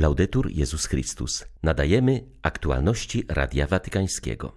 Laudetur 0.00 0.50
Jezus 0.50 0.86
Chrystus. 0.86 1.44
Nadajemy 1.62 2.24
aktualności 2.42 3.24
Radia 3.28 3.66
Watykańskiego. 3.66 4.52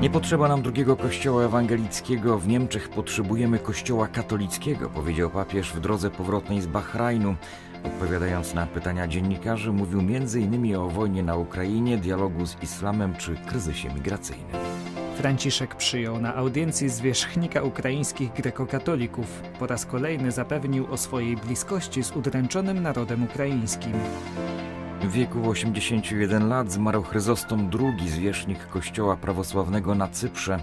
Nie 0.00 0.10
potrzeba 0.10 0.48
nam 0.48 0.62
drugiego 0.62 0.96
kościoła 0.96 1.44
ewangelickiego. 1.44 2.38
W 2.38 2.48
Niemczech 2.48 2.88
potrzebujemy 2.88 3.58
kościoła 3.58 4.08
katolickiego, 4.08 4.88
powiedział 4.90 5.30
papież 5.30 5.72
w 5.72 5.80
drodze 5.80 6.10
powrotnej 6.10 6.60
z 6.60 6.66
Bahrajnu. 6.66 7.36
Odpowiadając 7.84 8.54
na 8.54 8.66
pytania 8.66 9.08
dziennikarzy, 9.08 9.72
mówił 9.72 10.00
m.in. 10.00 10.76
o 10.76 10.88
wojnie 10.88 11.22
na 11.22 11.36
Ukrainie, 11.36 11.98
dialogu 11.98 12.46
z 12.46 12.62
islamem 12.62 13.16
czy 13.16 13.36
kryzysie 13.36 13.94
migracyjnym. 13.94 14.81
Franciszek 15.22 15.74
przyjął 15.74 16.20
na 16.20 16.34
audiencji 16.34 16.88
zwierzchnika 16.88 17.62
ukraińskich 17.62 18.32
grekokatolików. 18.32 19.42
Po 19.58 19.66
raz 19.66 19.86
kolejny 19.86 20.32
zapewnił 20.32 20.92
o 20.92 20.96
swojej 20.96 21.36
bliskości 21.36 22.04
z 22.04 22.12
udręczonym 22.12 22.82
narodem 22.82 23.24
ukraińskim. 23.24 23.92
W 25.02 25.12
wieku 25.12 25.50
81 25.50 26.48
lat 26.48 26.72
zmarł 26.72 27.02
Chryzostom 27.02 27.70
II, 27.80 28.08
zwierzchnik 28.08 28.66
Kościoła 28.66 29.16
Prawosławnego 29.16 29.94
na 29.94 30.08
Cyprze, 30.08 30.60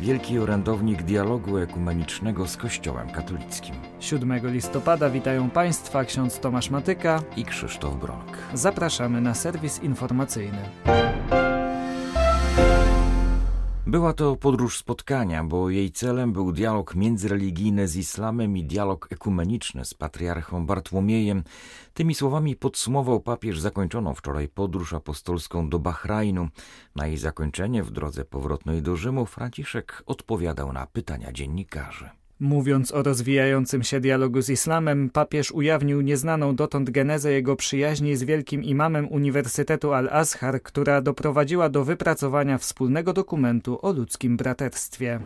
wielki 0.00 0.38
orędownik 0.38 1.02
dialogu 1.02 1.58
ekumenicznego 1.58 2.46
z 2.46 2.56
Kościołem 2.56 3.10
katolickim. 3.10 3.74
7 4.00 4.52
listopada 4.52 5.10
witają 5.10 5.50
Państwa 5.50 6.04
ksiądz 6.04 6.38
Tomasz 6.38 6.70
Matyka 6.70 7.22
i 7.36 7.44
Krzysztof 7.44 7.96
Bronk. 7.96 8.38
Zapraszamy 8.54 9.20
na 9.20 9.34
serwis 9.34 9.82
informacyjny. 9.82 10.58
Była 13.88 14.12
to 14.12 14.36
podróż 14.36 14.78
spotkania, 14.78 15.44
bo 15.44 15.70
jej 15.70 15.92
celem 15.92 16.32
był 16.32 16.52
dialog 16.52 16.94
międzyreligijny 16.94 17.88
z 17.88 17.96
islamem 17.96 18.56
i 18.56 18.64
dialog 18.64 19.08
ekumeniczny 19.10 19.84
z 19.84 19.94
patriarchą 19.94 20.66
Bartłomiejem. 20.66 21.44
Tymi 21.94 22.14
słowami 22.14 22.56
podsumował 22.56 23.20
papież 23.20 23.60
zakończoną 23.60 24.14
wczoraj 24.14 24.48
podróż 24.48 24.92
apostolską 24.92 25.68
do 25.68 25.78
Bahrajnu. 25.78 26.48
Na 26.96 27.06
jej 27.06 27.16
zakończenie 27.16 27.82
w 27.82 27.90
drodze 27.90 28.24
powrotnej 28.24 28.82
do 28.82 28.96
Rzymu 28.96 29.26
Franciszek 29.26 30.02
odpowiadał 30.06 30.72
na 30.72 30.86
pytania 30.86 31.32
dziennikarzy. 31.32 32.10
Mówiąc 32.40 32.92
o 32.92 33.02
rozwijającym 33.02 33.82
się 33.82 34.00
dialogu 34.00 34.42
z 34.42 34.50
islamem, 34.50 35.10
papież 35.10 35.52
ujawnił 35.52 36.00
nieznaną 36.00 36.54
dotąd 36.54 36.90
genezę 36.90 37.32
jego 37.32 37.56
przyjaźni 37.56 38.16
z 38.16 38.22
wielkim 38.22 38.64
imamem 38.64 39.08
Uniwersytetu 39.08 39.92
Al-Azhar, 39.92 40.62
która 40.62 41.00
doprowadziła 41.00 41.68
do 41.68 41.84
wypracowania 41.84 42.58
wspólnego 42.58 43.12
dokumentu 43.12 43.78
o 43.82 43.92
ludzkim 43.92 44.36
braterstwie. 44.36 45.20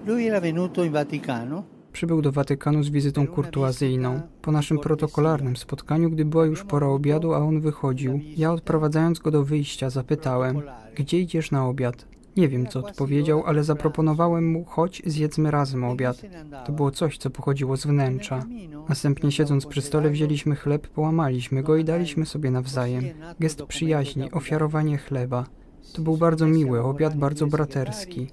Przybył 1.92 2.22
do 2.22 2.32
Watykanu 2.32 2.82
z 2.82 2.90
wizytą 2.90 3.26
kurtuazyjną. 3.26 4.20
Po 4.42 4.52
naszym 4.52 4.78
protokolarnym 4.78 5.56
spotkaniu, 5.56 6.10
gdy 6.10 6.24
była 6.24 6.46
już 6.46 6.64
pora 6.64 6.86
obiadu, 6.86 7.34
a 7.34 7.38
on 7.38 7.60
wychodził, 7.60 8.20
ja 8.36 8.52
odprowadzając 8.52 9.18
go 9.18 9.30
do 9.30 9.44
wyjścia 9.44 9.90
zapytałem, 9.90 10.62
gdzie 10.94 11.20
idziesz 11.20 11.50
na 11.50 11.66
obiad? 11.66 12.11
Nie 12.36 12.48
wiem, 12.48 12.66
co 12.66 12.80
odpowiedział, 12.80 13.42
ale 13.46 13.64
zaproponowałem 13.64 14.50
mu, 14.50 14.64
chodź, 14.64 15.02
zjedzmy 15.06 15.50
razem 15.50 15.84
obiad. 15.84 16.22
To 16.66 16.72
było 16.72 16.90
coś, 16.90 17.18
co 17.18 17.30
pochodziło 17.30 17.76
z 17.76 17.86
wnętrza. 17.86 18.44
Następnie 18.88 19.32
siedząc 19.32 19.66
przy 19.66 19.82
stole 19.82 20.10
wzięliśmy 20.10 20.56
chleb, 20.56 20.88
połamaliśmy 20.88 21.62
go 21.62 21.76
i 21.76 21.84
daliśmy 21.84 22.26
sobie 22.26 22.50
nawzajem. 22.50 23.04
Gest 23.40 23.62
przyjaźni, 23.62 24.30
ofiarowanie 24.30 24.98
chleba. 24.98 25.46
To 25.94 26.02
był 26.02 26.16
bardzo 26.16 26.46
miły 26.46 26.82
obiad, 26.82 27.16
bardzo 27.16 27.46
braterski. 27.46 28.28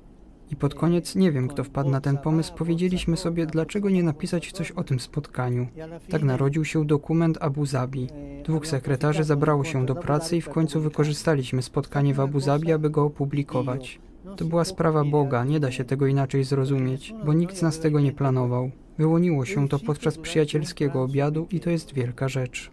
I 0.52 0.56
pod 0.56 0.76
koniec, 0.76 1.16
nie 1.16 1.32
wiem 1.32 1.48
kto 1.48 1.64
wpadł 1.64 1.90
na 1.90 2.02
ten 2.02 2.18
pomysł, 2.18 2.54
powiedzieliśmy 2.58 3.18
sobie, 3.18 3.46
dlaczego 3.46 3.90
nie 3.90 4.04
napisać 4.04 4.52
coś 4.52 4.72
o 4.72 4.84
tym 4.84 5.00
spotkaniu. 5.00 5.68
Tak 6.10 6.24
narodził 6.24 6.66
się 6.66 6.86
dokument 6.86 7.38
Abu 7.42 7.66
Zabi. 7.66 8.08
Dwóch 8.44 8.68
sekretarzy 8.68 9.24
zabrało 9.24 9.64
się 9.64 9.86
do 9.86 9.96
pracy 9.96 10.38
i 10.38 10.42
w 10.42 10.50
końcu 10.50 10.82
wykorzystaliśmy 10.82 11.62
spotkanie 11.62 12.14
w 12.14 12.20
Abu 12.20 12.40
Zabi, 12.40 12.72
aby 12.72 12.90
go 12.90 13.04
opublikować. 13.04 14.00
To 14.38 14.46
była 14.46 14.66
sprawa 14.66 15.04
Boga, 15.04 15.46
nie 15.46 15.60
da 15.60 15.72
się 15.72 15.84
tego 15.84 16.08
inaczej 16.08 16.44
zrozumieć, 16.44 17.14
bo 17.26 17.34
nikt 17.34 17.58
z 17.58 17.62
nas 17.62 17.80
tego 17.80 18.00
nie 18.00 18.12
planował. 18.12 18.72
Wyłoniło 18.98 19.46
się 19.46 19.68
to 19.68 19.80
podczas 19.80 20.18
przyjacielskiego 20.18 21.04
obiadu 21.04 21.48
i 21.52 21.60
to 21.60 21.70
jest 21.70 21.94
wielka 21.94 22.30
rzecz. 22.30 22.72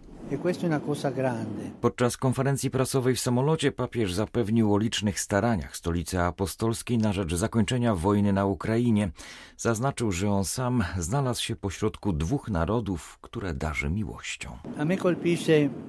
Podczas 1.81 2.17
konferencji 2.17 2.71
prasowej 2.71 3.15
w 3.15 3.19
samolocie 3.19 3.71
papież 3.71 4.13
zapewnił 4.13 4.73
o 4.73 4.77
licznych 4.77 5.19
staraniach 5.19 5.75
stolicy 5.77 6.19
apostolskiej 6.19 6.97
na 6.97 7.13
rzecz 7.13 7.35
zakończenia 7.35 7.95
wojny 7.95 8.33
na 8.33 8.45
Ukrainie. 8.45 9.11
Zaznaczył, 9.57 10.11
że 10.11 10.29
on 10.29 10.45
sam 10.45 10.83
znalazł 10.97 11.43
się 11.43 11.55
pośrodku 11.55 12.13
dwóch 12.13 12.49
narodów, 12.49 13.17
które 13.21 13.53
darzy 13.53 13.89
miłością. 13.89 14.49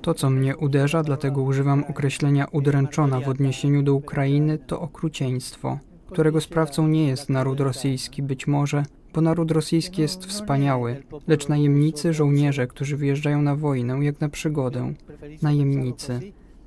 To, 0.03 0.15
co 0.15 0.31
mnie 0.31 0.57
uderza, 0.57 1.03
dlatego 1.03 1.43
używam 1.43 1.85
określenia 1.85 2.47
udręczona 2.53 3.21
w 3.21 3.29
odniesieniu 3.29 3.83
do 3.83 3.95
Ukrainy, 3.95 4.59
to 4.59 4.81
okrucieństwo, 4.81 5.79
którego 6.11 6.41
sprawcą 6.41 6.89
nie 6.89 7.09
jest 7.09 7.29
naród 7.29 7.61
rosyjski, 7.61 8.23
być 8.23 8.47
może, 8.47 8.83
bo 9.15 9.21
naród 9.21 9.51
rosyjski 9.51 10.03
jest 10.03 10.27
wspaniały, 10.27 11.03
lecz 11.27 11.49
najemnicy, 11.49 12.13
żołnierze, 12.13 12.67
którzy 12.67 12.97
wyjeżdżają 12.97 13.43
na 13.43 13.57
wojnę, 13.57 14.05
jak 14.05 14.21
na 14.21 14.29
przygodę, 14.29 14.95
najemnicy. 15.43 16.21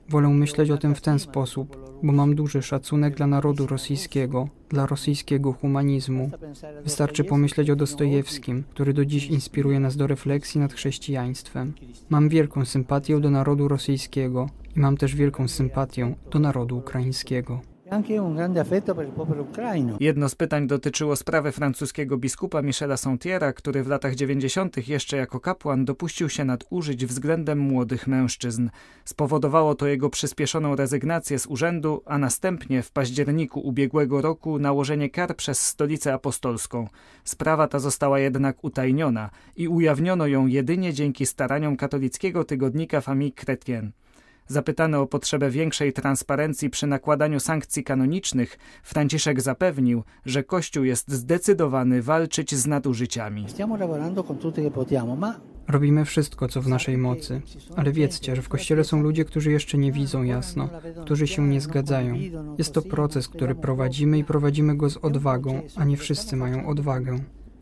Wolę 0.09 0.29
myśleć 0.29 0.71
o 0.71 0.77
tym 0.77 0.95
w 0.95 1.01
ten 1.01 1.19
sposób, 1.19 1.77
bo 2.03 2.11
mam 2.11 2.35
duży 2.35 2.61
szacunek 2.61 3.15
dla 3.15 3.27
narodu 3.27 3.67
rosyjskiego, 3.67 4.47
dla 4.69 4.85
rosyjskiego 4.85 5.53
humanizmu. 5.53 6.31
Wystarczy 6.83 7.23
pomyśleć 7.23 7.69
o 7.69 7.75
Dostojewskim, 7.75 8.63
który 8.69 8.93
do 8.93 9.05
dziś 9.05 9.27
inspiruje 9.27 9.79
nas 9.79 9.95
do 9.95 10.07
refleksji 10.07 10.59
nad 10.61 10.73
chrześcijaństwem. 10.73 11.73
Mam 12.09 12.29
wielką 12.29 12.65
sympatię 12.65 13.19
do 13.19 13.29
narodu 13.29 13.67
rosyjskiego 13.67 14.49
i 14.75 14.79
mam 14.79 14.97
też 14.97 15.15
wielką 15.15 15.47
sympatię 15.47 16.15
do 16.31 16.39
narodu 16.39 16.77
ukraińskiego. 16.77 17.70
Jedno 19.99 20.29
z 20.29 20.35
pytań 20.35 20.67
dotyczyło 20.67 21.15
sprawy 21.15 21.51
francuskiego 21.51 22.17
biskupa 22.17 22.61
Michela 22.61 22.97
Sautiera, 22.97 23.53
który 23.53 23.83
w 23.83 23.87
latach 23.87 24.15
90. 24.15 24.87
jeszcze 24.87 25.17
jako 25.17 25.39
kapłan 25.39 25.85
dopuścił 25.85 26.29
się 26.29 26.45
nadużyć 26.45 27.05
względem 27.05 27.59
młodych 27.59 28.07
mężczyzn. 28.07 28.69
Spowodowało 29.05 29.75
to 29.75 29.87
jego 29.87 30.09
przyspieszoną 30.09 30.75
rezygnację 30.75 31.39
z 31.39 31.47
urzędu, 31.47 32.03
a 32.05 32.17
następnie 32.17 32.83
w 32.83 32.91
październiku 32.91 33.59
ubiegłego 33.59 34.21
roku 34.21 34.59
nałożenie 34.59 35.09
kar 35.09 35.35
przez 35.35 35.67
stolicę 35.67 36.13
apostolską. 36.13 36.87
Sprawa 37.23 37.67
ta 37.67 37.79
została 37.79 38.19
jednak 38.19 38.63
utajniona 38.63 39.29
i 39.55 39.67
ujawniono 39.67 40.27
ją 40.27 40.47
jedynie 40.47 40.93
dzięki 40.93 41.25
staraniom 41.25 41.77
katolickiego 41.77 42.43
tygodnika 42.43 43.01
Famille 43.01 43.35
Chrétienne. 43.35 43.91
Zapytany 44.47 44.97
o 44.97 45.07
potrzebę 45.07 45.49
większej 45.49 45.93
transparencji 45.93 46.69
przy 46.69 46.87
nakładaniu 46.87 47.39
sankcji 47.39 47.83
kanonicznych, 47.83 48.57
Franciszek 48.83 49.41
zapewnił, 49.41 50.03
że 50.25 50.43
Kościół 50.43 50.83
jest 50.83 51.11
zdecydowany 51.11 52.01
walczyć 52.01 52.55
z 52.55 52.67
nadużyciami. 52.67 53.45
Robimy 55.67 56.05
wszystko, 56.05 56.47
co 56.47 56.61
w 56.61 56.67
naszej 56.67 56.97
mocy, 56.97 57.41
ale 57.75 57.91
wiedzcie, 57.91 58.35
że 58.35 58.41
w 58.41 58.49
Kościele 58.49 58.83
są 58.83 59.01
ludzie, 59.01 59.25
którzy 59.25 59.51
jeszcze 59.51 59.77
nie 59.77 59.91
widzą 59.91 60.23
jasno, 60.23 60.69
którzy 61.01 61.27
się 61.27 61.47
nie 61.47 61.61
zgadzają. 61.61 62.15
Jest 62.57 62.73
to 62.73 62.81
proces, 62.81 63.27
który 63.27 63.55
prowadzimy 63.55 64.17
i 64.17 64.23
prowadzimy 64.23 64.77
go 64.77 64.89
z 64.89 64.97
odwagą, 64.97 65.61
a 65.75 65.83
nie 65.83 65.97
wszyscy 65.97 66.35
mają 66.35 66.67
odwagę. 66.67 67.19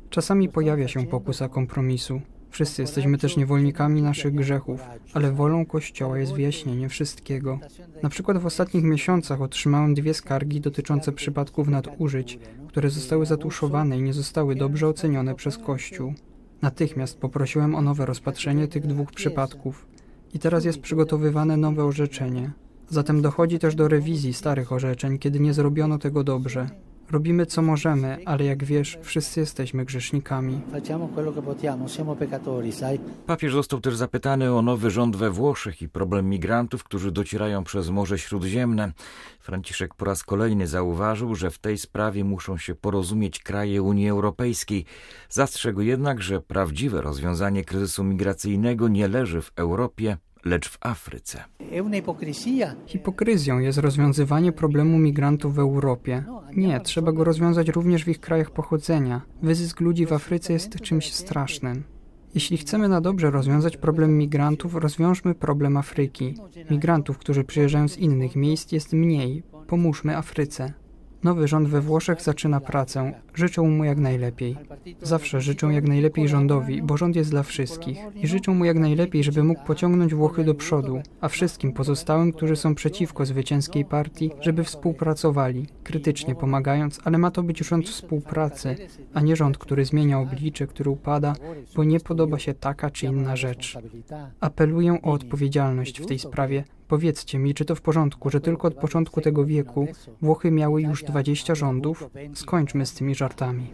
Czasami 0.09 0.50
pojawia 0.50 0.88
się 0.88 1.07
pokusa 1.07 1.50
kompromisu, 1.50 2.22
Wszyscy 2.49 2.81
jesteśmy 2.81 3.17
też 3.17 3.37
niewolnikami 3.37 4.01
naszych 4.01 4.35
grzechów, 4.35 4.81
ale 5.13 5.31
wolą 5.31 5.65
Kościoła 5.65 6.19
jest 6.19 6.33
wyjaśnienie 6.33 6.89
wszystkiego. 6.89 7.59
Na 8.03 8.09
przykład 8.09 8.37
w 8.37 8.45
ostatnich 8.45 8.83
miesiącach 8.83 9.41
otrzymałem 9.41 9.93
dwie 9.93 10.13
skargi 10.13 10.61
dotyczące 10.61 11.11
przypadków 11.11 11.67
nadużyć, 11.67 12.39
które 12.67 12.89
zostały 12.89 13.25
zatuszowane 13.25 13.97
i 13.97 14.01
nie 14.01 14.13
zostały 14.13 14.55
dobrze 14.55 14.87
ocenione 14.87 15.35
przez 15.35 15.57
Kościół. 15.57 16.13
Natychmiast 16.61 17.17
poprosiłem 17.17 17.75
o 17.75 17.81
nowe 17.81 18.05
rozpatrzenie 18.05 18.67
tych 18.67 18.87
dwóch 18.87 19.11
przypadków. 19.11 19.85
I 20.34 20.40
teraz 20.40 20.66
jest 20.66 20.79
przygotowywane 20.79 21.57
nowe 21.57 21.85
orzeczenie. 21.85 22.52
Zatem 22.90 23.22
dochodzi 23.22 23.59
też 23.59 23.75
do 23.75 23.87
rewizji 23.87 24.34
starych 24.34 24.72
orzeczeń, 24.72 25.19
kiedy 25.19 25.40
nie 25.40 25.53
zrobiono 25.53 25.97
tego 25.97 26.23
dobrze. 26.23 26.69
Robimy 27.11 27.46
co 27.46 27.61
możemy, 27.61 28.17
ale 28.26 28.46
jak 28.46 28.64
wiesz, 28.64 28.97
wszyscy 29.02 29.40
jesteśmy 29.40 29.85
grzesznikami. 29.85 30.61
Papież 33.26 33.53
został 33.53 33.82
też 33.82 33.96
zapytany 33.96 34.53
o 34.53 34.61
nowy 34.61 34.91
rząd 34.91 35.16
we 35.16 35.29
Włoszech 35.29 35.82
i 35.82 35.90
problem 35.90 36.29
migrantów, 36.29 36.84
którzy 36.84 37.11
docierają 37.11 37.64
przez 37.64 37.90
Morze 37.90 38.20
Śródziemne. 38.20 38.91
Franciszek 39.40 39.94
po 39.94 40.06
raz 40.06 40.23
kolejny 40.23 40.67
zauważył, 40.67 41.35
że 41.35 41.52
w 41.52 41.58
tej 41.58 41.78
sprawie 41.78 42.23
muszą 42.23 42.58
się 42.58 42.76
porozumieć 42.76 43.40
kraje 43.40 43.82
Unii 43.82 44.09
Europejskiej. 44.09 44.85
Zastrzegł 45.29 45.82
jednak, 45.82 46.22
że 46.22 46.41
prawdziwe 46.41 47.02
rozwiązanie 47.02 47.64
kryzysu 47.64 48.03
migracyjnego 48.03 48.88
nie 48.88 49.08
leży 49.08 49.41
w 49.41 49.52
Europie, 49.55 50.17
lecz 50.46 50.70
w 50.70 50.78
Afryce. 50.82 51.44
Hipokryzją 52.86 53.59
jest 53.59 53.78
rozwiązywanie 53.78 54.52
problemu 54.52 54.97
migrantów 54.97 55.56
w 55.56 55.59
Europie. 55.59 56.24
Nie, 56.56 56.80
trzeba 56.80 57.12
go 57.12 57.24
rozwiązać 57.24 57.70
również 57.70 58.03
w 58.06 58.08
ich 58.08 58.20
krajach 58.20 58.52
pochodzenia. 58.52 59.22
Wyzysk 59.41 59.80
ludzi 59.80 60.06
w 60.06 60.14
Afryce 60.14 60.53
jest 60.53 60.82
czymś 60.82 61.14
strasznym. 61.14 61.84
Jeśli 62.36 62.58
chcemy 62.58 62.90
na 62.90 63.02
dobrze 63.02 63.32
rozwiązać 63.32 63.78
problem 63.78 64.18
migrantów, 64.18 64.76
rozwiążmy 64.76 65.36
problem 65.36 65.78
Afryki. 65.78 66.36
Migrantów, 66.72 67.18
którzy 67.18 67.44
przyjeżdżają 67.44 67.88
z 67.88 67.97
innych 67.97 68.36
miejsc, 68.36 68.72
jest 68.72 68.94
mniej. 68.94 69.44
Pomóżmy 69.68 70.18
Afryce. 70.18 70.74
Nowy 71.23 71.47
rząd 71.47 71.67
we 71.67 71.81
Włoszech 71.81 72.21
zaczyna 72.21 72.59
pracę. 72.59 73.13
Życzę 73.33 73.61
mu 73.61 73.83
jak 73.83 73.97
najlepiej. 73.97 74.55
Zawsze 75.01 75.41
życzę 75.41 75.67
jak 75.67 75.87
najlepiej 75.87 76.27
rządowi, 76.27 76.81
bo 76.81 76.97
rząd 76.97 77.16
jest 77.16 77.29
dla 77.29 77.43
wszystkich. 77.43 77.97
I 78.16 78.27
życzę 78.27 78.51
mu 78.51 78.66
jak 78.66 78.77
najlepiej, 78.77 79.23
żeby 79.23 79.43
mógł 79.43 79.66
pociągnąć 79.66 80.13
Włochy 80.13 80.43
do 80.43 80.55
przodu, 80.55 81.01
a 81.21 81.27
wszystkim 81.27 81.73
pozostałym, 81.73 82.31
którzy 82.31 82.55
są 82.55 82.75
przeciwko 82.75 83.25
zwycięskiej 83.25 83.85
partii, 83.85 84.31
żeby 84.41 84.63
współpracowali, 84.63 85.67
krytycznie 85.83 86.35
pomagając, 86.35 86.99
ale 87.03 87.17
ma 87.17 87.31
to 87.31 87.43
być 87.43 87.59
rząd 87.59 87.89
współpracy, 87.89 88.75
a 89.13 89.21
nie 89.21 89.35
rząd, 89.35 89.57
który 89.57 89.85
zmienia 89.85 90.19
oblicze, 90.19 90.67
który 90.67 90.89
upada, 90.89 91.35
bo 91.75 91.83
nie 91.83 91.99
podoba 91.99 92.39
się 92.39 92.53
taka 92.53 92.89
czy 92.89 93.05
inna 93.05 93.35
rzecz. 93.35 93.77
Apeluję 94.39 95.01
o 95.01 95.11
odpowiedzialność 95.11 96.01
w 96.01 96.05
tej 96.05 96.19
sprawie, 96.19 96.63
Powiedzcie 96.90 97.40
mi, 97.40 97.53
czy 97.53 97.66
to 97.66 97.76
w 97.76 97.82
porządku, 97.82 98.30
że 98.30 98.41
tylko 98.41 98.68
od 98.68 98.76
początku 98.76 99.22
tego 99.22 99.46
wieku 99.46 99.88
Włochy 100.22 100.52
miały 100.52 100.82
już 100.82 101.03
20 101.03 101.56
rządów? 101.56 102.09
Skończmy 102.34 102.86
z 102.86 102.94
tymi 102.94 103.16
żartami. 103.16 103.68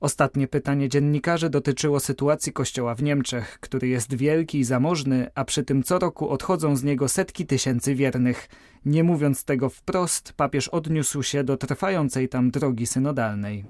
Ostatnie 0.00 0.48
pytanie 0.48 0.88
dziennikarzy 0.88 1.50
dotyczyło 1.50 2.00
sytuacji 2.00 2.52
kościoła 2.52 2.94
w 2.94 3.02
Niemczech, 3.02 3.58
który 3.60 3.88
jest 3.88 4.14
wielki 4.14 4.58
i 4.58 4.64
zamożny, 4.64 5.30
a 5.34 5.44
przy 5.44 5.64
tym 5.64 5.82
co 5.82 5.98
roku 5.98 6.28
odchodzą 6.28 6.76
z 6.76 6.84
niego 6.84 7.08
setki 7.08 7.46
tysięcy 7.46 7.94
wiernych. 7.94 8.48
Nie 8.84 9.04
mówiąc 9.04 9.44
tego 9.44 9.68
wprost, 9.68 10.32
papież 10.32 10.68
odniósł 10.68 11.22
się 11.22 11.44
do 11.44 11.56
trwającej 11.56 12.28
tam 12.28 12.50
drogi 12.50 12.86
synodalnej. 12.86 13.64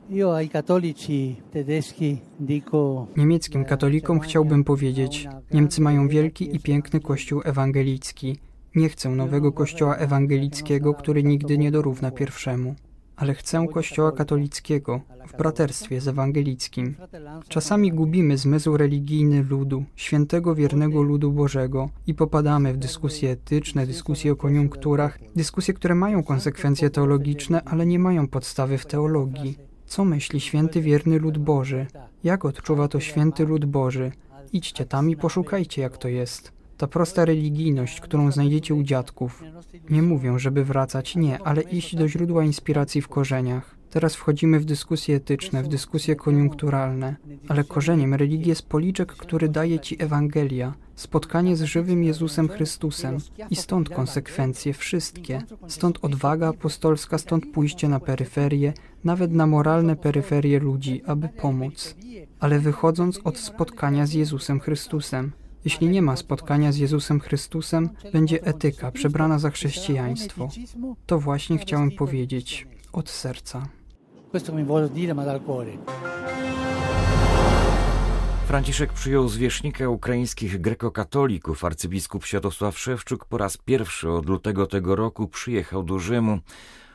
Niemieckim 3.16 3.64
katolikom 3.64 4.20
chciałbym 4.20 4.64
powiedzieć: 4.64 5.28
Niemcy 5.52 5.80
mają 5.80 6.08
wielki 6.08 6.56
i 6.56 6.60
piękny 6.60 7.00
kościół 7.00 7.39
ewangelicki. 7.44 8.38
Nie 8.74 8.88
chcę 8.88 9.08
nowego 9.08 9.52
kościoła 9.52 9.96
ewangelickiego, 9.96 10.94
który 10.94 11.22
nigdy 11.24 11.58
nie 11.58 11.70
dorówna 11.70 12.10
pierwszemu 12.10 12.74
ale 13.20 13.34
chcę 13.34 13.66
Kościoła 13.74 14.12
katolickiego 14.12 15.00
w 15.26 15.36
braterstwie 15.36 16.00
z 16.00 16.08
ewangelickim. 16.08 16.96
Czasami 17.48 17.92
gubimy 17.92 18.38
zmysł 18.38 18.76
religijny 18.76 19.42
ludu, 19.42 19.84
świętego 19.96 20.54
wiernego 20.54 21.02
ludu 21.02 21.32
Bożego 21.32 21.90
i 22.06 22.14
popadamy 22.14 22.72
w 22.72 22.76
dyskusje 22.76 23.30
etyczne, 23.30 23.86
dyskusje 23.86 24.32
o 24.32 24.36
koniunkturach, 24.36 25.18
dyskusje, 25.36 25.74
które 25.74 25.94
mają 25.94 26.22
konsekwencje 26.22 26.90
teologiczne, 26.90 27.62
ale 27.64 27.86
nie 27.86 27.98
mają 27.98 28.28
podstawy 28.28 28.78
w 28.78 28.86
teologii. 28.86 29.58
Co 29.86 30.04
myśli 30.04 30.40
święty 30.40 30.80
wierny 30.80 31.18
lud 31.18 31.38
Boży? 31.38 31.86
Jak 32.24 32.44
odczuwa 32.44 32.88
to 32.88 33.00
święty 33.00 33.44
lud 33.46 33.64
Boży? 33.64 34.12
Idźcie 34.52 34.86
tam 34.86 35.10
i 35.10 35.16
poszukajcie, 35.16 35.82
jak 35.82 35.96
to 35.96 36.08
jest. 36.08 36.59
Ta 36.80 36.86
prosta 36.86 37.24
religijność, 37.24 38.00
którą 38.00 38.32
znajdziecie 38.32 38.74
u 38.74 38.82
dziadków. 38.82 39.44
Nie 39.90 40.02
mówią, 40.02 40.38
żeby 40.38 40.64
wracać, 40.64 41.16
nie, 41.16 41.38
ale 41.38 41.62
iść 41.62 41.96
do 41.96 42.08
źródła 42.08 42.44
inspiracji 42.44 43.02
w 43.02 43.08
korzeniach. 43.08 43.76
Teraz 43.90 44.14
wchodzimy 44.14 44.60
w 44.60 44.64
dyskusje 44.64 45.16
etyczne, 45.16 45.62
w 45.62 45.68
dyskusje 45.68 46.16
koniunkturalne, 46.16 47.16
ale 47.48 47.64
korzeniem 47.64 48.14
religii 48.14 48.48
jest 48.48 48.68
policzek, 48.68 49.12
który 49.12 49.48
daje 49.48 49.80
ci 49.80 50.02
Ewangelia, 50.02 50.74
spotkanie 50.94 51.56
z 51.56 51.62
żywym 51.62 52.04
Jezusem 52.04 52.48
Chrystusem 52.48 53.18
i 53.50 53.56
stąd 53.56 53.88
konsekwencje 53.88 54.72
wszystkie. 54.72 55.42
Stąd 55.66 55.98
odwaga 56.02 56.48
apostolska, 56.48 57.18
stąd 57.18 57.46
pójście 57.46 57.88
na 57.88 58.00
peryferię, 58.00 58.72
nawet 59.04 59.32
na 59.32 59.46
moralne 59.46 59.96
peryferie 59.96 60.58
ludzi, 60.58 61.02
aby 61.06 61.28
pomóc, 61.28 61.96
ale 62.38 62.58
wychodząc 62.58 63.20
od 63.24 63.38
spotkania 63.38 64.06
z 64.06 64.12
Jezusem 64.12 64.60
Chrystusem. 64.60 65.32
Jeśli 65.64 65.88
nie 65.88 66.02
ma 66.02 66.16
spotkania 66.16 66.72
z 66.72 66.76
Jezusem 66.76 67.20
Chrystusem, 67.20 67.88
będzie 68.12 68.42
etyka 68.42 68.92
przebrana 68.92 69.38
za 69.38 69.50
chrześcijaństwo. 69.50 70.48
To 71.06 71.18
właśnie 71.18 71.58
chciałem 71.58 71.90
powiedzieć 71.90 72.66
od 72.92 73.10
serca. 73.10 73.68
Franciszek 78.46 78.92
przyjął 78.92 79.28
zwierzchnika 79.28 79.88
ukraińskich 79.88 80.60
grekokatolików. 80.60 81.64
Arcybiskup 81.64 82.26
Światosław 82.26 82.78
Szewczuk 82.78 83.24
po 83.24 83.38
raz 83.38 83.56
pierwszy 83.56 84.10
od 84.10 84.28
lutego 84.28 84.66
tego 84.66 84.96
roku 84.96 85.28
przyjechał 85.28 85.82
do 85.82 85.98
Rzymu. 85.98 86.38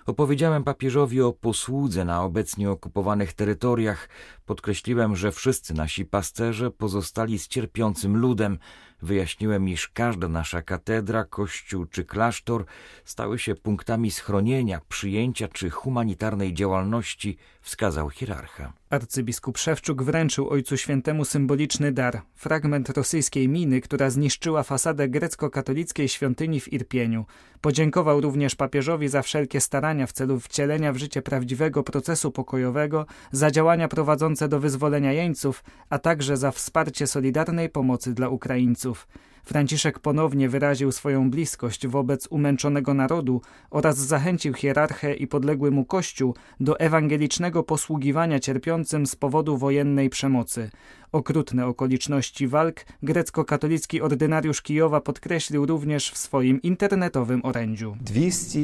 Opowiedziałem 0.06 0.64
papieżowi 0.64 1.22
o 1.22 1.34
posłudze 1.34 2.06
na 2.06 2.24
obecnie 2.24 2.72
okupowanych 2.72 3.34
terytoriach. 3.34 4.10
Podkreśliłem, 4.46 5.16
że 5.16 5.32
wszyscy 5.32 5.74
nasi 5.74 6.06
pasterze 6.06 6.72
pozostali 6.72 7.40
z 7.40 7.48
cierpiącym 7.48 8.18
ludem, 8.18 8.58
Wyjaśniłem, 9.02 9.70
iż 9.70 9.88
każda 9.88 10.28
nasza 10.28 10.62
katedra, 10.62 11.26
kościół 11.26 11.86
czy 11.86 12.06
klasztor 12.06 12.66
stały 13.06 13.40
się 13.40 13.56
punktami 13.56 14.12
schronienia, 14.12 14.82
przyjęcia 14.90 15.48
czy 15.48 15.70
humanitarnej 15.70 16.54
działalności, 16.54 17.38
wskazał 17.62 18.10
hierarcha. 18.10 18.74
Arcybiskup 18.90 19.58
Szewczuk 19.58 20.04
wręczył 20.04 20.50
Ojcu 20.50 20.78
Świętemu 20.78 21.26
symboliczny 21.26 21.92
dar, 21.92 22.22
fragment 22.36 22.90
rosyjskiej 22.90 23.50
miny, 23.50 23.82
która 23.82 24.10
zniszczyła 24.10 24.64
fasadę 24.64 25.10
grecko-katolickiej 25.10 26.10
świątyni 26.10 26.60
w 26.60 26.74
Irpieniu. 26.74 27.26
Podziękował 27.62 28.22
również 28.22 28.56
papieżowi 28.56 29.08
za 29.08 29.22
wszelkie 29.22 29.62
starania 29.62 30.08
w 30.08 30.14
celu 30.14 30.40
wcielenia 30.40 30.94
w 30.94 30.98
życie 30.98 31.22
prawdziwego 31.22 31.84
procesu 31.84 32.32
pokojowego, 32.32 33.06
za 33.32 33.52
działania 33.52 33.88
prowadzące 33.88 34.35
do 34.48 34.60
wyzwolenia 34.60 35.12
jeńców, 35.12 35.64
a 35.90 36.00
także 36.00 36.38
za 36.38 36.52
wsparcie 36.52 37.08
solidarnej 37.08 37.70
pomocy 37.70 38.14
dla 38.14 38.30
Ukraińców. 38.30 39.08
Franciszek 39.46 40.00
ponownie 40.00 40.50
wyraził 40.50 40.92
swoją 40.92 41.30
bliskość 41.30 41.88
wobec 41.88 42.28
umęczonego 42.28 42.94
narodu 42.94 43.42
oraz 43.70 43.98
zachęcił 43.98 44.54
hierarchę 44.54 45.14
i 45.14 45.28
podległy 45.28 45.72
mu 45.72 45.86
Kościół 45.86 46.36
do 46.60 46.80
ewangelicznego 46.80 47.64
posługiwania 47.64 48.40
cierpiącym 48.40 49.06
z 49.06 49.16
powodu 49.16 49.58
wojennej 49.58 50.10
przemocy. 50.10 50.70
Okrutne 51.12 51.66
okoliczności 51.66 52.48
walk 52.48 52.86
grecko-katolicki 53.04 54.02
ordynariusz 54.02 54.62
Kijowa 54.62 55.02
podkreślił 55.02 55.66
również 55.66 56.12
w 56.12 56.18
swoim 56.18 56.62
internetowym 56.62 57.46
orędziu. 57.46 57.98
200 58.02 58.60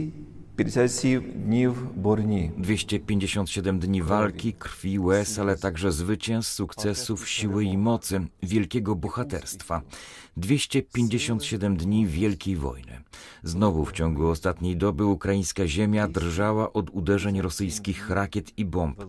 257 2.57 3.79
dni 3.79 4.01
walki, 4.01 4.53
krwi, 4.53 4.99
łez, 4.99 5.39
ale 5.39 5.57
także 5.57 5.91
zwycięstw, 5.91 6.53
sukcesów, 6.53 7.29
siły 7.29 7.63
i 7.63 7.77
mocy, 7.77 8.27
wielkiego 8.43 8.95
bohaterstwa. 8.95 9.81
257 10.37 11.77
dni 11.77 12.07
wielkiej 12.07 12.55
wojny. 12.55 13.01
Znowu 13.43 13.85
w 13.85 13.91
ciągu 13.91 14.27
ostatniej 14.27 14.77
doby 14.77 15.05
ukraińska 15.05 15.67
ziemia 15.67 16.07
drżała 16.07 16.73
od 16.73 16.89
uderzeń 16.89 17.41
rosyjskich 17.41 18.09
rakiet 18.09 18.59
i 18.59 18.65
bomb. 18.65 19.05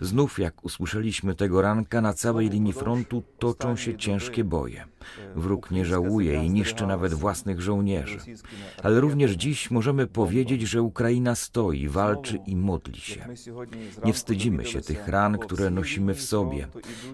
Znów, 0.00 0.38
jak 0.38 0.64
usłyszeliśmy 0.64 1.34
tego 1.34 1.62
ranka, 1.62 2.00
na 2.00 2.12
całej 2.12 2.50
linii 2.50 2.72
frontu 2.72 3.22
toczą 3.38 3.76
się 3.76 3.96
ciężkie 3.96 4.44
boje. 4.44 4.91
Wróg 5.36 5.70
nie 5.70 5.84
żałuje 5.84 6.44
i 6.44 6.50
niszczy 6.50 6.86
nawet 6.86 7.14
własnych 7.14 7.60
żołnierzy. 7.60 8.18
Ale 8.82 9.00
również 9.00 9.30
dziś 9.32 9.70
możemy 9.70 10.06
powiedzieć, 10.06 10.62
że 10.62 10.82
Ukraina 10.82 11.34
stoi, 11.34 11.88
walczy 11.88 12.38
i 12.46 12.56
modli 12.56 13.00
się. 13.00 13.26
Nie 14.04 14.12
wstydzimy 14.12 14.64
się 14.64 14.80
tych 14.80 15.08
ran, 15.08 15.38
które 15.38 15.70
nosimy 15.70 16.14
w 16.14 16.22
sobie. 16.22 16.68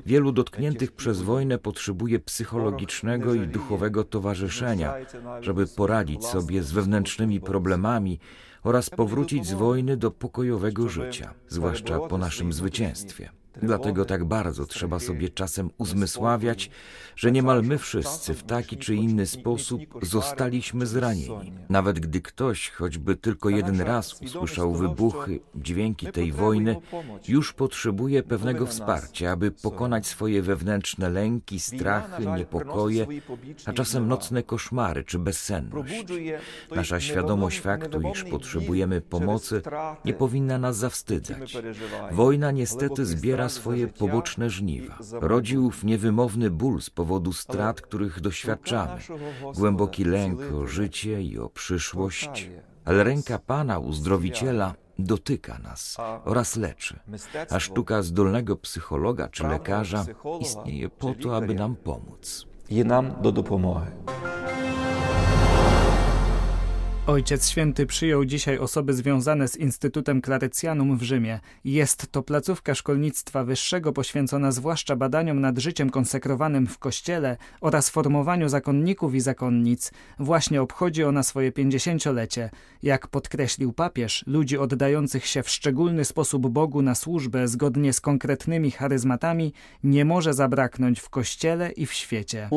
Wielu 0.07 0.33
dotkniętych 0.33 0.93
przez 0.93 1.23
wojnę 1.23 1.59
potrzebuje 1.59 2.19
psychologicznego 2.19 3.35
i 3.35 3.47
duchowego 3.47 4.05
towarzyszenia, 4.05 4.95
żeby 5.41 5.67
poradzić 5.67 6.25
sobie 6.25 6.63
z 6.63 6.73
wewnętrznymi 6.73 7.41
problemami 7.41 8.19
oraz 8.63 8.91
powrócić 8.91 9.47
z 9.47 9.53
wojny 9.53 9.97
do 9.97 10.11
pokojowego 10.11 10.89
życia, 10.89 11.35
zwłaszcza 11.49 11.99
po 11.99 12.19
naszym 12.19 12.53
zwycięstwie. 12.53 13.38
Dlatego 13.63 14.05
tak 14.05 14.25
bardzo 14.25 14.67
trzeba 14.67 14.99
sobie 14.99 15.29
czasem 15.29 15.71
uzmysławiać, 15.79 16.71
że 17.17 17.33
niemal 17.33 17.63
my 17.63 17.79
wszyscy 17.79 18.35
w 18.35 18.43
taki 18.43 18.77
czy 18.77 18.95
inny 18.95 19.27
sposób 19.27 19.81
zostaliśmy 20.03 20.87
zranieni. 20.87 21.53
Nawet 21.69 22.01
gdy 22.01 22.21
ktoś 22.21 22.71
choćby 22.71 23.17
tylko 23.17 23.49
jeden 23.49 23.81
raz 23.81 24.23
usłyszał 24.23 24.75
wybuchy, 24.75 25.41
dźwięki 25.55 26.07
tej 26.07 26.33
wojny, 26.33 26.77
już 27.29 27.53
potrzebuje 27.53 28.23
pewnego 28.23 28.67
wsparcia, 28.67 29.31
aby 29.31 29.51
pokonać 29.51 30.07
swoje 30.07 30.43
wewnętrzne 30.43 31.11
lęki, 31.11 31.61
strachy, 31.61 32.27
niepokoje, 32.27 33.07
a 33.67 33.73
czasem 33.73 34.09
nocne 34.09 34.43
koszmary 34.43 35.05
czy 35.05 35.19
bezsenność. 35.19 36.05
Nasza 36.77 37.01
świadomość 37.01 37.61
faktu, 37.61 38.01
iż 38.13 38.25
potrzebujemy 38.25 39.01
pomocy, 39.01 39.63
nie 40.05 40.15
powinna 40.15 40.59
nas 40.59 40.77
zawstydzać. 40.77 41.57
Wojna 42.13 42.51
niestety 42.51 43.07
zbiera 43.07 43.38
zbiera 43.39 43.49
swoje 43.49 43.89
poboczne 43.89 44.51
żniwa. 44.51 44.99
Rodził 45.13 45.71
w 45.71 45.85
niewymowny 45.85 46.51
ból 46.51 46.81
z 46.81 46.91
powodu 46.91 47.33
strat, 47.33 47.81
których 47.81 48.21
doświadczamy, 48.21 49.01
głęboki 49.55 50.05
lęk 50.05 50.41
o 50.55 50.67
życie 50.67 51.23
i 51.23 51.39
o 51.39 51.49
przyszłość, 51.49 52.51
ale 52.85 53.05
ręka 53.05 53.39
Pana, 53.39 53.79
uzdrowiciela, 53.79 54.75
dotyka 54.99 55.59
nas 55.59 55.97
oraz 56.25 56.57
leczy. 56.57 56.99
A 57.51 57.61
sztuka 57.61 58.03
zdolnego 58.03 58.57
psychologa 58.57 59.29
czy 59.29 59.43
lekarza 59.43 60.05
istnieje 60.41 60.89
po 60.89 61.15
to, 61.15 61.37
aby 61.37 61.55
nam 61.55 61.77
pomóc. 61.77 62.47
Je 62.71 62.85
nam 62.85 63.23
do 63.23 63.33
dopomocy. 63.33 63.98
Ojciec 67.09 67.49
Święty 67.49 67.87
przyjął 67.87 68.25
dzisiaj 68.25 68.59
osoby 68.59 68.95
związane 68.95 69.49
z 69.49 69.57
Instytutem 69.57 70.23
Clarecjanum 70.23 70.99
w 70.99 71.03
Rzymie. 71.03 71.41
Jest 71.65 72.13
to 72.13 72.23
placówka 72.23 72.75
szkolnictwa 72.75 73.45
wyższego 73.45 73.93
poświęcona 73.93 74.53
zwłaszcza 74.53 74.97
badaniom 74.97 75.41
nad 75.41 75.59
życiem 75.59 75.91
konsekrowanym 75.91 76.67
w 76.67 76.79
Kościele 76.79 77.37
oraz 77.61 77.91
formowaniu 77.91 78.49
zakonników 78.49 79.15
i 79.15 79.21
zakonnic. 79.21 79.93
Właśnie 80.19 80.63
obchodzi 80.63 81.05
ona 81.05 81.23
swoje 81.23 81.53
pięćdziesięciolecie. 81.53 82.51
Jak 82.83 83.07
podkreślił 83.07 83.73
papież, 83.73 84.25
ludzi 84.27 84.59
oddających 84.59 85.27
się 85.27 85.43
w 85.43 85.51
szczególny 85.51 86.05
sposób 86.05 86.49
Bogu 86.49 86.83
na 86.83 86.95
służbę 86.95 87.49
zgodnie 87.49 87.93
z 87.93 88.01
konkretnymi 88.01 88.71
charyzmatami 88.71 89.53
nie 89.85 90.05
może 90.05 90.35
zabraknąć 90.35 91.01
w 91.01 91.09
Kościele 91.09 91.73
i 91.73 91.87
w 91.87 91.93
świecie. 91.93 92.49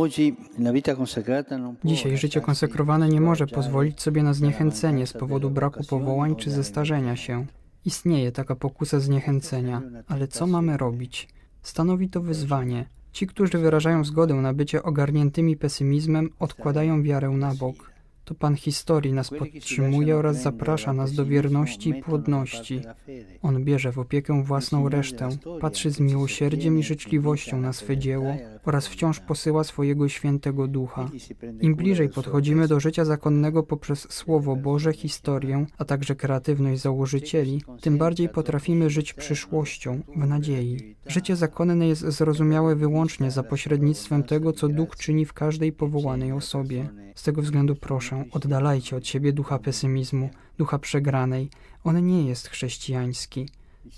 Dzisiaj 1.84 2.17
życie 2.17 2.41
konsekrowane 2.41 3.10
nie 3.10 3.22
może 3.22 3.48
pozwolić 3.48 4.01
sobie 4.01 4.24
na 4.24 4.34
zniechęcenie 4.41 5.07
z 5.07 5.13
powodu 5.13 5.50
braku 5.50 5.83
powołań 5.83 6.36
czy 6.36 6.51
zestarzenia 6.51 7.15
się. 7.15 7.45
Istnieje 7.86 8.31
taka 8.31 8.55
pokusa 8.55 9.00
zniechęcenia, 9.00 9.81
ale 10.07 10.27
co 10.27 10.48
mamy 10.48 10.77
robić? 10.77 11.27
Stanowi 11.62 12.10
to 12.10 12.21
wyzwanie. 12.21 12.86
Ci, 13.12 13.27
którzy 13.27 13.57
wyrażają 13.57 14.03
zgodę 14.03 14.33
na 14.33 14.53
bycie 14.53 14.83
ogarniętymi 14.83 15.57
pesymizmem, 15.57 16.29
odkładają 16.39 17.03
wiarę 17.03 17.29
na 17.29 17.55
bok. 17.55 17.90
To 18.31 18.35
Pan 18.35 18.55
historii 18.55 19.13
nas 19.13 19.29
podtrzymuje 19.29 20.17
oraz 20.17 20.41
zaprasza 20.41 20.93
nas 20.93 21.13
do 21.13 21.25
wierności 21.25 21.89
i 21.89 21.93
płodności. 21.93 22.81
On 23.41 23.63
bierze 23.63 23.91
w 23.91 24.00
opiekę 24.00 24.43
własną 24.43 24.89
resztę, 24.89 25.29
patrzy 25.61 25.91
z 25.91 26.00
miłosierdziem 26.00 26.79
i 26.79 26.83
życzliwością 26.83 27.61
na 27.61 27.73
swe 27.73 27.97
dzieło 27.97 28.35
oraz 28.65 28.88
wciąż 28.88 29.19
posyła 29.19 29.63
swojego 29.63 30.09
świętego 30.09 30.67
ducha. 30.67 31.09
Im 31.61 31.75
bliżej 31.75 32.09
podchodzimy 32.09 32.67
do 32.67 32.79
życia 32.79 33.05
zakonnego 33.05 33.63
poprzez 33.63 34.07
Słowo 34.13 34.55
Boże, 34.55 34.93
historię, 34.93 35.65
a 35.77 35.85
także 35.85 36.15
kreatywność 36.15 36.81
założycieli, 36.81 37.61
tym 37.81 37.97
bardziej 37.97 38.29
potrafimy 38.29 38.89
żyć 38.89 39.13
przyszłością, 39.13 40.00
w 40.15 40.27
nadziei. 40.27 40.95
Życie 41.07 41.35
zakonne 41.35 41.88
jest 41.88 42.01
zrozumiałe 42.01 42.75
wyłącznie 42.75 43.31
za 43.31 43.43
pośrednictwem 43.43 44.23
tego, 44.23 44.53
co 44.53 44.67
Duch 44.67 44.95
czyni 44.95 45.25
w 45.25 45.33
każdej 45.33 45.71
powołanej 45.71 46.31
osobie. 46.31 46.89
Z 47.15 47.23
tego 47.23 47.41
względu 47.41 47.75
proszę, 47.75 48.21
oddalajcie 48.32 48.96
od 48.96 49.08
siebie 49.08 49.34
ducha 49.34 49.60
pesymizmu, 49.60 50.30
ducha 50.58 50.80
przegranej. 50.80 51.50
On 51.84 52.06
nie 52.06 52.28
jest 52.28 52.48
chrześcijański. 52.48 53.50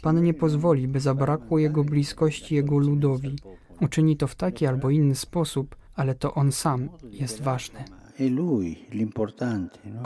Pan 0.01 0.23
nie 0.23 0.33
pozwoli, 0.33 0.87
by 0.87 0.99
zabrakło 0.99 1.59
Jego 1.59 1.83
bliskości 1.83 2.55
Jego 2.55 2.77
ludowi. 2.77 3.35
Uczyni 3.81 4.17
to 4.17 4.27
w 4.27 4.35
taki 4.35 4.67
albo 4.67 4.89
inny 4.89 5.15
sposób, 5.15 5.75
ale 5.95 6.15
to 6.15 6.33
On 6.33 6.51
sam 6.51 6.89
jest 7.11 7.41
ważny. 7.41 7.85
No? 9.85 10.03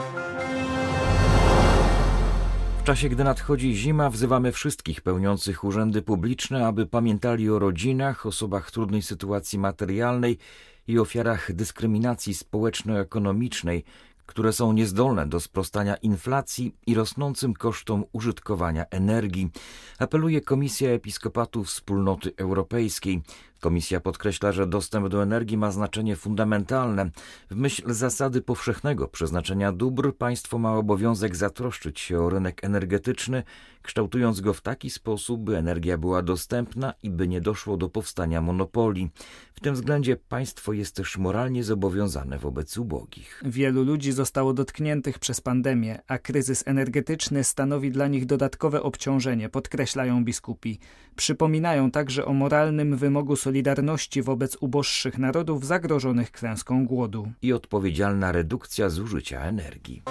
W 2.80 2.84
czasie, 2.84 3.08
gdy 3.08 3.24
nadchodzi 3.24 3.74
zima, 3.74 4.10
wzywamy 4.10 4.52
wszystkich 4.52 5.00
pełniących 5.00 5.64
urzędy 5.64 6.02
publiczne, 6.02 6.66
aby 6.66 6.86
pamiętali 6.86 7.50
o 7.50 7.58
rodzinach, 7.58 8.26
osobach 8.26 8.68
w 8.68 8.72
trudnej 8.72 9.02
sytuacji 9.02 9.58
materialnej 9.58 10.38
i 10.88 10.98
ofiarach 10.98 11.52
dyskryminacji 11.52 12.34
społeczno-ekonomicznej, 12.34 13.84
które 14.26 14.52
są 14.52 14.72
niezdolne 14.72 15.26
do 15.26 15.40
sprostania 15.40 15.96
inflacji 15.96 16.74
i 16.86 16.94
rosnącym 16.94 17.54
kosztom 17.54 18.04
użytkowania 18.12 18.84
energii, 18.90 19.50
apeluje 19.98 20.40
Komisja 20.40 20.90
Episkopatu 20.90 21.64
Wspólnoty 21.64 22.32
Europejskiej. 22.36 23.22
Komisja 23.60 24.00
podkreśla, 24.00 24.52
że 24.52 24.66
dostęp 24.66 25.08
do 25.08 25.22
energii 25.22 25.56
ma 25.56 25.70
znaczenie 25.70 26.16
fundamentalne. 26.16 27.10
W 27.50 27.56
myśl 27.56 27.92
zasady 27.92 28.42
powszechnego 28.42 29.08
przeznaczenia 29.08 29.72
dóbr 29.72 30.16
państwo 30.16 30.58
ma 30.58 30.74
obowiązek 30.74 31.36
zatroszczyć 31.36 32.00
się 32.00 32.20
o 32.20 32.30
rynek 32.30 32.64
energetyczny, 32.64 33.42
kształtując 33.82 34.40
go 34.40 34.54
w 34.54 34.60
taki 34.60 34.90
sposób, 34.90 35.40
by 35.40 35.56
energia 35.56 35.98
była 35.98 36.22
dostępna 36.22 36.94
i 37.02 37.10
by 37.10 37.28
nie 37.28 37.40
doszło 37.40 37.76
do 37.76 37.88
powstania 37.88 38.40
monopolii. 38.40 39.10
W 39.54 39.60
tym 39.60 39.74
względzie 39.74 40.16
państwo 40.16 40.72
jest 40.72 40.96
też 40.96 41.18
moralnie 41.18 41.64
zobowiązane 41.64 42.38
wobec 42.38 42.78
ubogich. 42.78 43.42
Wielu 43.44 43.84
ludzi 43.84 44.12
zostało 44.12 44.52
dotkniętych 44.52 45.18
przez 45.18 45.40
pandemię, 45.40 45.98
a 46.06 46.18
kryzys 46.18 46.62
energetyczny 46.66 47.44
stanowi 47.44 47.90
dla 47.90 48.08
nich 48.08 48.26
dodatkowe 48.26 48.82
obciążenie, 48.82 49.48
podkreślają 49.48 50.24
biskupi. 50.24 50.78
Przypominają 51.18 51.90
także 51.90 52.24
o 52.24 52.32
moralnym 52.32 52.96
wymogu 52.96 53.36
solidarności 53.36 54.22
wobec 54.22 54.56
uboższych 54.60 55.18
narodów 55.18 55.66
zagrożonych 55.66 56.32
klęską 56.32 56.86
głodu. 56.86 57.32
I 57.42 57.52
odpowiedzialna 57.52 58.32
redukcja 58.32 58.88
zużycia 58.88 59.40
energii. 59.40 60.02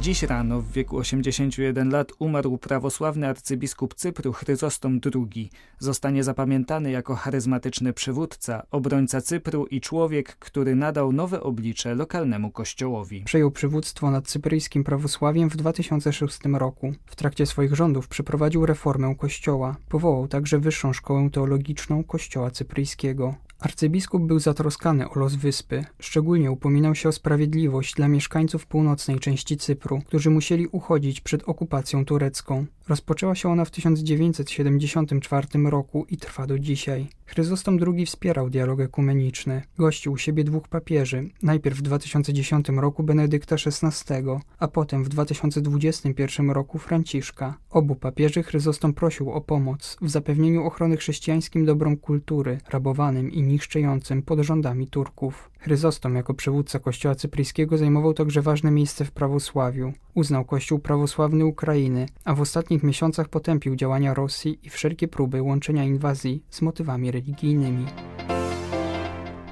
Dziś 0.00 0.22
rano, 0.22 0.60
w 0.60 0.72
wieku 0.72 0.96
81 0.96 1.90
lat, 1.90 2.12
umarł 2.18 2.58
prawosławny 2.58 3.28
arcybiskup 3.28 3.94
Cypru 3.94 4.32
Chryzostom 4.32 5.00
II. 5.14 5.50
Zostanie 5.78 6.24
zapamiętany 6.24 6.90
jako 6.90 7.14
charyzmatyczny 7.14 7.92
przywódca, 7.92 8.66
obrońca 8.70 9.20
Cypru 9.20 9.66
i 9.66 9.80
człowiek, 9.80 10.36
który 10.36 10.74
nadał 10.74 11.12
nowe 11.12 11.40
oblicze 11.40 11.94
lokalnemu 11.94 12.50
kościołowi. 12.50 13.22
Przejął 13.24 13.50
przywództwo 13.50 14.10
nad 14.10 14.26
cypryjskim 14.26 14.84
prawosławiem 14.84 15.50
w 15.50 15.56
2006 15.56 16.38
roku. 16.52 16.92
W 17.06 17.16
trakcie 17.16 17.46
swoich 17.46 17.74
rządów 17.74 18.08
przeprowadził 18.08 18.66
reformę 18.66 19.14
kościoła. 19.18 19.76
Powołał 19.88 20.28
także 20.28 20.58
Wyższą 20.58 20.92
Szkołę 20.92 21.30
Teologiczną 21.30 22.04
Kościoła 22.04 22.50
Cypryjskiego. 22.50 23.34
Arcybiskup 23.64 24.22
był 24.22 24.38
zatroskany 24.38 25.10
o 25.10 25.18
los 25.18 25.34
wyspy. 25.34 25.84
Szczególnie 25.98 26.50
upominał 26.50 26.94
się 26.94 27.08
o 27.08 27.12
sprawiedliwość 27.12 27.94
dla 27.94 28.08
mieszkańców 28.08 28.66
północnej 28.66 29.18
części 29.18 29.56
Cypru, 29.56 29.83
którzy 30.06 30.30
musieli 30.30 30.66
uchodzić 30.66 31.20
przed 31.20 31.42
okupacją 31.48 32.04
turecką. 32.04 32.66
Rozpoczęła 32.88 33.34
się 33.34 33.48
ona 33.48 33.64
w 33.64 33.70
1974 33.70 35.46
roku 35.70 36.06
i 36.10 36.16
trwa 36.16 36.46
do 36.46 36.58
dzisiaj. 36.58 37.08
Chryzostom 37.26 37.78
II 37.86 38.06
wspierał 38.06 38.50
dialog 38.50 38.80
ekumeniczny. 38.80 39.62
Gościł 39.78 40.12
u 40.12 40.16
siebie 40.16 40.44
dwóch 40.44 40.68
papieży, 40.68 41.30
najpierw 41.42 41.78
w 41.78 41.82
2010 41.82 42.68
roku 42.68 43.02
Benedykta 43.02 43.56
XVI, 43.56 44.14
a 44.58 44.68
potem 44.68 45.04
w 45.04 45.08
2021 45.08 46.50
roku 46.50 46.78
Franciszka. 46.78 47.58
Obu 47.70 47.94
papieży 47.94 48.42
Chryzostom 48.42 48.94
prosił 48.94 49.30
o 49.30 49.40
pomoc 49.40 49.96
w 50.02 50.10
zapewnieniu 50.10 50.64
ochrony 50.64 50.96
chrześcijańskim 50.96 51.64
dobrom 51.64 51.96
kultury, 51.96 52.58
rabowanym 52.70 53.30
i 53.32 53.42
niszczyjącym 53.42 54.22
pod 54.22 54.40
rządami 54.40 54.86
Turków. 54.86 55.50
Chryzostom 55.58 56.14
jako 56.14 56.34
przywódca 56.34 56.78
kościoła 56.78 57.14
cypryjskiego 57.14 57.78
zajmował 57.78 58.14
także 58.14 58.42
ważne 58.42 58.70
miejsce 58.70 59.04
w 59.04 59.12
prawosławiu. 59.12 59.92
Uznał 60.14 60.44
kościół 60.44 60.78
prawosławny 60.78 61.46
Ukrainy, 61.46 62.06
a 62.24 62.34
w 62.34 62.40
ostatnich 62.74 62.88
miesiącach 62.88 63.28
potępił 63.28 63.76
działania 63.76 64.14
Rosji 64.14 64.58
i 64.62 64.70
wszelkie 64.70 65.08
próby 65.08 65.42
łączenia 65.42 65.84
inwazji 65.84 66.42
z 66.50 66.62
motywami 66.62 67.10
religijnymi. 67.10 67.86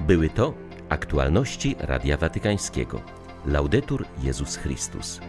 Były 0.07 0.29
to 0.29 0.53
aktualności 0.89 1.75
Radia 1.79 2.17
Watykańskiego. 2.17 3.01
Laudetur 3.45 4.05
Jezus 4.23 4.55
Chrystus. 4.55 5.19